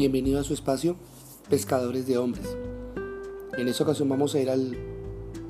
Bienvenido 0.00 0.40
a 0.40 0.44
su 0.44 0.54
espacio, 0.54 0.96
Pescadores 1.50 2.06
de 2.06 2.16
Hombres. 2.16 2.56
En 3.58 3.68
esta 3.68 3.84
ocasión 3.84 4.08
vamos 4.08 4.34
a 4.34 4.40
ir 4.40 4.48
al 4.48 4.74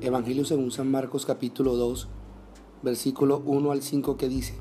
Evangelio 0.01 0.43
según 0.43 0.71
San 0.71 0.91
Marcos 0.91 1.25
capítulo 1.25 1.77
2, 1.77 2.09
versículo 2.81 3.41
1 3.45 3.71
al 3.71 3.81
5 3.81 4.17
que 4.17 4.27
dice, 4.27 4.55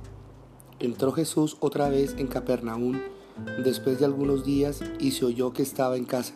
Entró 0.79 1.11
Jesús 1.11 1.57
otra 1.59 1.89
vez 1.89 2.15
en 2.19 2.29
Capernaum 2.29 3.01
después 3.65 3.99
de 3.99 4.05
algunos 4.05 4.45
días 4.45 4.81
y 5.01 5.11
se 5.11 5.25
oyó 5.25 5.53
que 5.53 5.65
estaba 5.65 5.97
en 5.97 6.05
casa. 6.05 6.35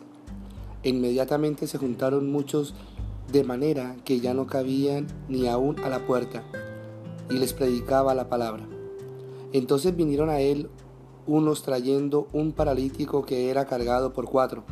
Inmediatamente 0.82 1.68
se 1.68 1.78
juntaron 1.78 2.32
muchos 2.32 2.74
de 3.30 3.44
manera 3.44 3.94
que 4.04 4.18
ya 4.18 4.34
no 4.34 4.48
cabían 4.48 5.06
ni 5.28 5.46
aún 5.46 5.78
a 5.78 5.88
la 5.88 6.04
puerta, 6.08 6.42
y 7.30 7.34
les 7.34 7.52
predicaba 7.52 8.16
la 8.16 8.28
palabra. 8.28 8.66
Entonces 9.52 9.94
vinieron 9.94 10.28
a 10.28 10.40
él 10.40 10.68
unos 11.26 11.62
trayendo 11.62 12.28
un 12.32 12.52
paralítico 12.52 13.24
que 13.24 13.50
era 13.50 13.64
cargado 13.66 14.12
por 14.12 14.26
cuatro. 14.26 14.64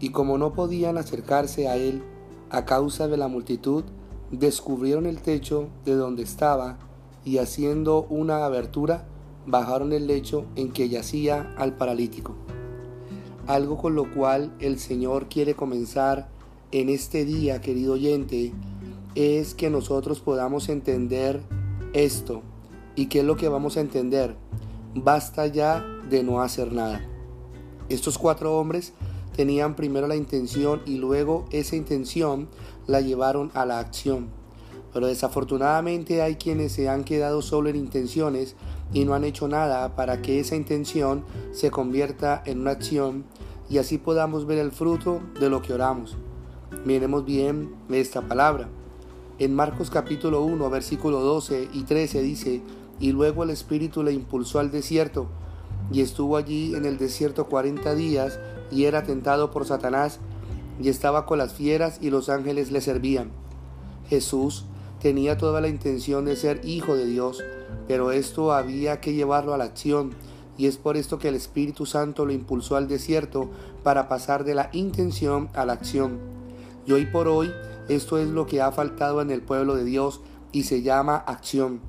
Y 0.00 0.10
como 0.10 0.38
no 0.38 0.52
podían 0.52 0.98
acercarse 0.98 1.68
a 1.68 1.76
él 1.76 2.02
a 2.50 2.64
causa 2.64 3.08
de 3.08 3.16
la 3.16 3.28
multitud, 3.28 3.84
descubrieron 4.30 5.06
el 5.06 5.22
techo 5.22 5.68
de 5.84 5.94
donde 5.94 6.22
estaba 6.22 6.78
y 7.24 7.38
haciendo 7.38 8.06
una 8.08 8.44
abertura, 8.44 9.06
bajaron 9.46 9.92
el 9.92 10.06
lecho 10.06 10.44
en 10.56 10.72
que 10.72 10.88
yacía 10.88 11.54
al 11.56 11.76
paralítico. 11.76 12.34
Algo 13.46 13.76
con 13.76 13.94
lo 13.94 14.12
cual 14.12 14.52
el 14.58 14.78
Señor 14.78 15.28
quiere 15.28 15.54
comenzar 15.54 16.28
en 16.72 16.88
este 16.88 17.24
día, 17.24 17.60
querido 17.60 17.94
oyente, 17.94 18.52
es 19.14 19.54
que 19.54 19.70
nosotros 19.70 20.20
podamos 20.20 20.68
entender 20.68 21.40
esto. 21.92 22.42
¿Y 22.96 23.06
qué 23.06 23.20
es 23.20 23.24
lo 23.24 23.36
que 23.36 23.48
vamos 23.48 23.76
a 23.76 23.80
entender? 23.80 24.36
Basta 24.96 25.46
ya 25.46 25.84
de 26.08 26.22
no 26.22 26.40
hacer 26.40 26.72
nada. 26.72 27.04
Estos 27.88 28.18
cuatro 28.18 28.58
hombres 28.58 28.92
tenían 29.36 29.76
primero 29.76 30.08
la 30.08 30.16
intención 30.16 30.82
y 30.86 30.96
luego 30.96 31.44
esa 31.50 31.76
intención 31.76 32.48
la 32.86 33.00
llevaron 33.00 33.50
a 33.54 33.66
la 33.66 33.78
acción. 33.78 34.28
Pero 34.92 35.06
desafortunadamente 35.06 36.22
hay 36.22 36.36
quienes 36.36 36.72
se 36.72 36.88
han 36.88 37.04
quedado 37.04 37.42
solo 37.42 37.68
en 37.68 37.76
intenciones 37.76 38.56
y 38.92 39.04
no 39.04 39.14
han 39.14 39.24
hecho 39.24 39.46
nada 39.46 39.94
para 39.94 40.22
que 40.22 40.40
esa 40.40 40.56
intención 40.56 41.24
se 41.52 41.70
convierta 41.70 42.42
en 42.46 42.60
una 42.60 42.70
acción 42.70 43.24
y 43.68 43.78
así 43.78 43.98
podamos 43.98 44.46
ver 44.46 44.58
el 44.58 44.72
fruto 44.72 45.20
de 45.38 45.50
lo 45.50 45.60
que 45.60 45.74
oramos. 45.74 46.16
Miremos 46.84 47.24
bien 47.24 47.74
esta 47.90 48.22
palabra. 48.22 48.68
En 49.38 49.54
Marcos 49.54 49.90
capítulo 49.90 50.42
1, 50.42 50.70
versículo 50.70 51.20
12 51.20 51.68
y 51.72 51.82
13 51.82 52.22
dice, 52.22 52.62
y 53.00 53.12
luego 53.12 53.42
el 53.42 53.50
Espíritu 53.50 54.02
le 54.02 54.12
impulsó 54.12 54.58
al 54.58 54.70
desierto, 54.70 55.26
y 55.92 56.00
estuvo 56.00 56.36
allí 56.36 56.74
en 56.74 56.84
el 56.84 56.98
desierto 56.98 57.46
cuarenta 57.46 57.94
días, 57.94 58.38
y 58.70 58.84
era 58.84 59.04
tentado 59.04 59.50
por 59.50 59.66
Satanás, 59.66 60.18
y 60.80 60.88
estaba 60.88 61.26
con 61.26 61.38
las 61.38 61.54
fieras, 61.54 61.98
y 62.00 62.10
los 62.10 62.28
ángeles 62.28 62.70
le 62.70 62.80
servían. 62.80 63.30
Jesús 64.08 64.64
tenía 65.00 65.36
toda 65.36 65.60
la 65.60 65.68
intención 65.68 66.24
de 66.24 66.36
ser 66.36 66.60
hijo 66.64 66.96
de 66.96 67.06
Dios, 67.06 67.42
pero 67.86 68.12
esto 68.12 68.52
había 68.52 69.00
que 69.00 69.14
llevarlo 69.14 69.54
a 69.54 69.58
la 69.58 69.64
acción, 69.64 70.12
y 70.58 70.66
es 70.66 70.76
por 70.76 70.96
esto 70.96 71.18
que 71.18 71.28
el 71.28 71.34
Espíritu 71.34 71.86
Santo 71.86 72.24
lo 72.24 72.32
impulsó 72.32 72.76
al 72.76 72.88
desierto 72.88 73.50
para 73.82 74.08
pasar 74.08 74.44
de 74.44 74.54
la 74.54 74.70
intención 74.72 75.50
a 75.54 75.66
la 75.66 75.74
acción. 75.74 76.18
Y 76.86 76.92
hoy 76.92 77.06
por 77.06 77.28
hoy 77.28 77.52
esto 77.88 78.18
es 78.18 78.28
lo 78.28 78.46
que 78.46 78.62
ha 78.62 78.72
faltado 78.72 79.20
en 79.20 79.30
el 79.30 79.42
pueblo 79.42 79.76
de 79.76 79.84
Dios 79.84 80.20
y 80.52 80.64
se 80.64 80.82
llama 80.82 81.16
acción. 81.16 81.80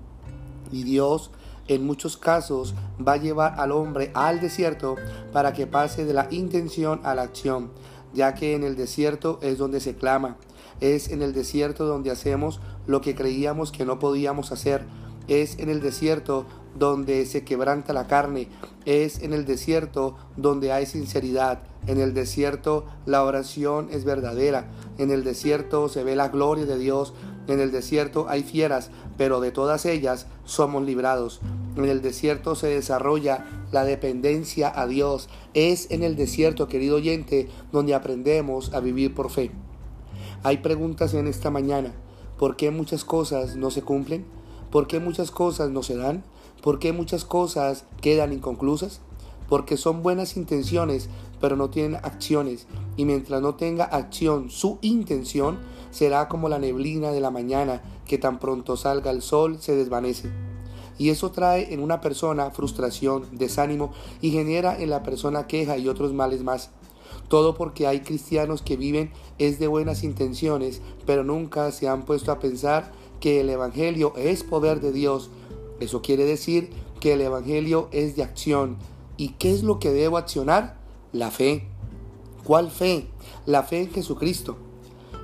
Y 0.71 0.83
Dios 0.83 1.31
en 1.67 1.85
muchos 1.85 2.17
casos 2.17 2.75
va 3.05 3.13
a 3.13 3.17
llevar 3.17 3.59
al 3.59 3.71
hombre 3.71 4.11
al 4.13 4.39
desierto 4.39 4.95
para 5.31 5.53
que 5.53 5.67
pase 5.67 6.05
de 6.05 6.13
la 6.13 6.27
intención 6.31 7.01
a 7.03 7.13
la 7.15 7.23
acción, 7.23 7.71
ya 8.13 8.33
que 8.33 8.55
en 8.55 8.63
el 8.63 8.75
desierto 8.75 9.39
es 9.41 9.57
donde 9.57 9.79
se 9.79 9.95
clama, 9.95 10.37
es 10.79 11.09
en 11.09 11.21
el 11.21 11.33
desierto 11.33 11.85
donde 11.85 12.11
hacemos 12.11 12.59
lo 12.85 13.01
que 13.01 13.15
creíamos 13.15 13.71
que 13.71 13.85
no 13.85 13.99
podíamos 13.99 14.51
hacer, 14.51 14.85
es 15.27 15.59
en 15.59 15.69
el 15.69 15.81
desierto 15.81 16.45
donde 16.77 17.25
se 17.25 17.43
quebranta 17.43 17.91
la 17.91 18.07
carne, 18.07 18.47
es 18.85 19.21
en 19.21 19.33
el 19.33 19.45
desierto 19.45 20.15
donde 20.37 20.71
hay 20.71 20.85
sinceridad, 20.85 21.63
en 21.87 21.99
el 21.99 22.13
desierto 22.13 22.85
la 23.05 23.23
oración 23.23 23.89
es 23.91 24.05
verdadera, 24.05 24.69
en 24.97 25.11
el 25.11 25.23
desierto 25.23 25.89
se 25.89 26.03
ve 26.03 26.15
la 26.15 26.29
gloria 26.29 26.65
de 26.65 26.77
Dios, 26.77 27.13
en 27.47 27.59
el 27.59 27.71
desierto 27.71 28.27
hay 28.29 28.43
fieras, 28.43 28.91
pero 29.17 29.39
de 29.39 29.51
todas 29.51 29.85
ellas 29.85 30.27
somos 30.45 30.83
librados. 30.83 31.41
En 31.75 31.85
el 31.85 32.01
desierto 32.01 32.55
se 32.55 32.67
desarrolla 32.67 33.45
la 33.71 33.83
dependencia 33.83 34.71
a 34.73 34.87
Dios. 34.87 35.29
Es 35.53 35.91
en 35.91 36.03
el 36.03 36.15
desierto, 36.15 36.67
querido 36.67 36.97
oyente, 36.97 37.49
donde 37.71 37.95
aprendemos 37.95 38.73
a 38.73 38.79
vivir 38.79 39.13
por 39.13 39.29
fe. 39.29 39.51
Hay 40.43 40.57
preguntas 40.57 41.13
en 41.13 41.27
esta 41.27 41.51
mañana. 41.51 41.93
¿Por 42.37 42.55
qué 42.55 42.71
muchas 42.71 43.03
cosas 43.03 43.55
no 43.55 43.71
se 43.71 43.81
cumplen? 43.81 44.25
¿Por 44.71 44.87
qué 44.87 44.99
muchas 44.99 45.31
cosas 45.31 45.69
no 45.69 45.83
se 45.83 45.95
dan? 45.95 46.23
¿Por 46.61 46.79
qué 46.79 46.93
muchas 46.93 47.25
cosas 47.25 47.85
quedan 48.01 48.33
inconclusas? 48.33 49.01
Porque 49.49 49.77
son 49.77 50.03
buenas 50.03 50.37
intenciones, 50.37 51.09
pero 51.39 51.55
no 51.55 51.69
tienen 51.69 51.95
acciones. 52.03 52.67
Y 52.95 53.05
mientras 53.05 53.41
no 53.41 53.55
tenga 53.55 53.85
acción 53.85 54.49
su 54.49 54.79
intención, 54.81 55.57
será 55.91 56.27
como 56.27 56.49
la 56.49 56.59
neblina 56.59 57.11
de 57.11 57.21
la 57.21 57.31
mañana 57.31 57.81
que 58.05 58.17
tan 58.17 58.39
pronto 58.39 58.77
salga 58.77 59.11
el 59.11 59.21
sol 59.21 59.57
se 59.59 59.75
desvanece. 59.75 60.29
Y 60.97 61.09
eso 61.09 61.31
trae 61.31 61.73
en 61.73 61.79
una 61.79 62.01
persona 62.01 62.49
frustración, 62.49 63.25
desánimo 63.31 63.91
y 64.21 64.31
genera 64.31 64.77
en 64.79 64.89
la 64.89 65.03
persona 65.03 65.47
queja 65.47 65.77
y 65.77 65.87
otros 65.87 66.13
males 66.13 66.43
más. 66.43 66.71
Todo 67.27 67.55
porque 67.55 67.87
hay 67.87 68.01
cristianos 68.01 68.61
que 68.61 68.77
viven 68.77 69.11
es 69.37 69.59
de 69.59 69.67
buenas 69.67 70.03
intenciones, 70.03 70.81
pero 71.05 71.23
nunca 71.23 71.71
se 71.71 71.87
han 71.87 72.03
puesto 72.03 72.31
a 72.31 72.39
pensar 72.39 72.91
que 73.19 73.41
el 73.41 73.49
Evangelio 73.49 74.13
es 74.15 74.43
poder 74.43 74.79
de 74.79 74.91
Dios. 74.91 75.29
Eso 75.79 76.01
quiere 76.01 76.25
decir 76.25 76.69
que 76.99 77.13
el 77.13 77.21
Evangelio 77.21 77.89
es 77.91 78.15
de 78.15 78.23
acción. 78.23 78.77
¿Y 79.17 79.29
qué 79.29 79.51
es 79.51 79.63
lo 79.63 79.79
que 79.79 79.91
debo 79.91 80.17
accionar? 80.17 80.77
La 81.11 81.31
fe. 81.31 81.67
¿Cuál 82.43 82.69
fe? 82.69 83.07
La 83.45 83.63
fe 83.63 83.81
en 83.81 83.91
Jesucristo. 83.91 84.57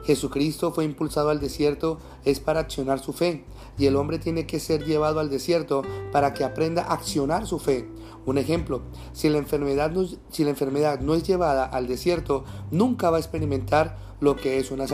Jesucristo 0.04 0.74
fue 0.74 0.84
impulsado 0.84 1.30
al 1.30 1.40
desierto 1.40 1.98
es 2.26 2.40
para 2.40 2.60
accionar 2.62 3.00
su 3.00 3.14
fe 3.14 3.46
y 3.78 3.86
el 3.86 3.96
hombre 3.96 4.20
tiene 4.20 4.46
que 4.46 4.60
ser 4.60 4.84
llevado 4.84 5.20
al 5.20 5.30
desierto 5.30 5.84
para 6.12 6.34
que 6.34 6.44
aprenda 6.44 6.84
a 6.84 6.94
accionar 6.94 7.48
su 7.48 7.60
fe. 7.60 7.88
Un 8.26 8.38
ejemplo, 8.38 8.82
si 9.14 9.30
la 9.30 9.38
enfermedad 9.38 9.92
no, 9.92 10.06
si 10.30 10.44
la 10.44 10.50
enfermedad 10.50 11.00
no 11.00 11.14
es 11.14 11.24
llevada 11.24 11.66
al 11.66 11.88
desierto, 11.88 12.44
nunca 12.72 13.10
va 13.10 13.18
a 13.18 13.20
experimentar 13.20 13.98
lo 14.20 14.36
que 14.36 14.58
es 14.58 14.72
una, 14.72 14.86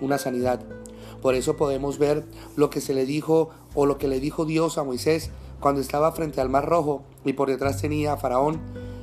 una 0.00 0.18
sanidad. 0.18 0.64
Por 1.22 1.34
eso 1.34 1.56
podemos 1.56 1.98
ver 1.98 2.26
lo 2.56 2.70
que 2.70 2.80
se 2.80 2.94
le 2.94 3.06
dijo 3.06 3.50
o 3.74 3.86
lo 3.86 3.98
que 3.98 4.08
le 4.08 4.20
dijo 4.20 4.44
Dios 4.44 4.78
a 4.78 4.84
Moisés 4.84 5.30
cuando 5.60 5.80
estaba 5.80 6.12
frente 6.12 6.40
al 6.40 6.48
mar 6.48 6.66
rojo 6.68 7.02
y 7.24 7.32
por 7.32 7.48
detrás 7.48 7.80
tenía 7.80 8.12
a 8.12 8.16
Faraón 8.16 8.60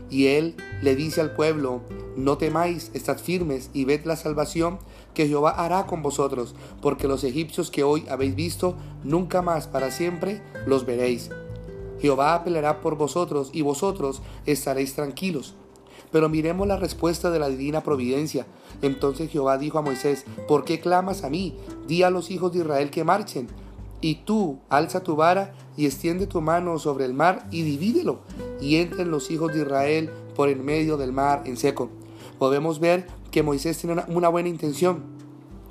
y 0.09 0.27
él 0.27 0.55
le 0.81 0.95
dice 0.95 1.21
al 1.21 1.33
pueblo, 1.33 1.81
no 2.15 2.37
temáis, 2.37 2.91
estad 2.93 3.17
firmes 3.17 3.69
y 3.73 3.85
ved 3.85 4.05
la 4.05 4.15
salvación 4.15 4.79
que 5.13 5.27
Jehová 5.27 5.51
hará 5.51 5.85
con 5.87 6.01
vosotros, 6.01 6.55
porque 6.81 7.07
los 7.07 7.23
egipcios 7.23 7.71
que 7.71 7.83
hoy 7.83 8.05
habéis 8.09 8.35
visto, 8.35 8.75
nunca 9.03 9.41
más 9.41 9.67
para 9.67 9.91
siempre 9.91 10.41
los 10.65 10.85
veréis. 10.85 11.29
Jehová 11.99 12.43
peleará 12.43 12.81
por 12.81 12.97
vosotros 12.97 13.49
y 13.51 13.61
vosotros 13.61 14.21
estaréis 14.45 14.93
tranquilos. 14.93 15.55
Pero 16.11 16.29
miremos 16.29 16.67
la 16.67 16.77
respuesta 16.77 17.31
de 17.31 17.39
la 17.39 17.49
divina 17.49 17.81
providencia. 17.81 18.45
Entonces 18.81 19.29
Jehová 19.31 19.57
dijo 19.57 19.79
a 19.79 19.81
Moisés, 19.81 20.23
¿por 20.47 20.63
qué 20.63 20.79
clamas 20.79 21.23
a 21.23 21.29
mí? 21.29 21.57
Di 21.87 22.03
a 22.03 22.09
los 22.09 22.31
hijos 22.31 22.53
de 22.53 22.59
Israel 22.59 22.91
que 22.91 23.03
marchen. 23.03 23.47
Y 24.01 24.15
tú 24.15 24.59
alza 24.69 25.01
tu 25.01 25.15
vara 25.15 25.53
y 25.77 25.85
extiende 25.85 26.27
tu 26.27 26.41
mano 26.41 26.79
sobre 26.79 27.05
el 27.05 27.13
mar 27.13 27.47
y 27.51 27.63
divídelo, 27.63 28.19
y 28.61 28.77
entren 28.77 29.11
los 29.11 29.31
hijos 29.31 29.53
de 29.53 29.61
Israel 29.61 30.09
por 30.35 30.49
en 30.49 30.63
medio 30.63 30.97
del 30.97 31.11
mar 31.11 31.43
en 31.45 31.57
seco. 31.57 31.89
Podemos 32.37 32.79
ver 32.79 33.07
que 33.31 33.43
Moisés 33.43 33.77
tenía 33.77 34.05
una, 34.07 34.29
buena 34.29 34.49
intención. 34.49 35.14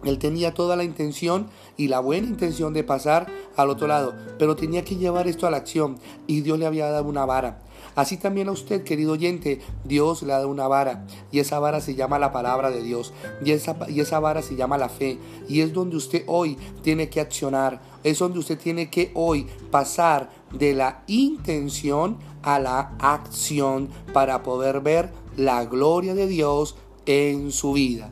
Él 0.05 0.19
tenía 0.19 0.55
toda 0.55 0.77
la 0.77 0.85
intención 0.85 1.49
y 1.77 1.89
la 1.89 2.01
buena 2.01 2.29
intención 2.29 2.73
de 2.73 2.85
pasar 2.85 3.27
al 3.57 3.71
otro 3.71 3.87
lado, 3.87 4.15
pero 4.39 4.57
tenía 4.57 4.85
que 4.85 4.97
llevar 4.97 5.27
esto 5.29 5.47
a 5.47 5.51
la 5.51 5.59
acción 5.59 5.99
y 6.27 6.41
Dios 6.43 6.59
le 6.59 6.67
había 6.67 6.89
dado 6.89 7.05
una 7.05 7.25
vara. 7.25 7.61
Así 7.95 8.17
también 8.17 8.49
a 8.49 8.53
usted, 8.53 8.83
querido 8.83 9.13
oyente, 9.13 9.61
Dios 9.85 10.23
le 10.23 10.33
ha 10.33 10.39
dado 10.39 10.49
una 10.49 10.67
vara 10.67 11.07
y 11.31 11.39
esa 11.39 11.61
vara 11.61 11.81
se 11.81 11.95
llama 11.95 12.19
la 12.19 12.33
palabra 12.33 12.71
de 12.71 12.83
Dios 12.83 13.13
y 13.45 13.53
esa, 13.53 13.77
y 13.89 14.01
esa 14.01 14.19
vara 14.19 14.43
se 14.43 14.57
llama 14.57 14.79
la 14.79 14.89
fe 14.89 15.19
y 15.49 15.61
es 15.61 15.73
donde 15.73 15.97
usted 15.97 16.25
hoy 16.27 16.59
tiene 16.83 17.09
que 17.09 17.21
accionar, 17.21 17.81
es 18.03 18.19
donde 18.19 18.41
usted 18.41 18.59
tiene 18.59 18.91
que 18.91 19.13
hoy 19.15 19.47
pasar 19.71 20.31
de 20.53 20.75
la 20.75 21.05
intención 21.07 22.19
a 22.43 22.59
la 22.59 22.95
acción 22.99 23.89
para 24.13 24.43
poder 24.43 24.81
ver 24.81 25.13
la 25.37 25.65
gloria 25.65 26.15
de 26.15 26.27
Dios 26.27 26.77
en 27.07 27.53
su 27.53 27.75
vida. 27.75 28.11